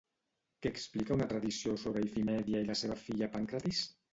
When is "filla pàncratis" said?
3.07-3.89